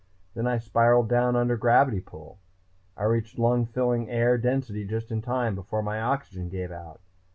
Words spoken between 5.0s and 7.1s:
in time, before my oxygen gave out.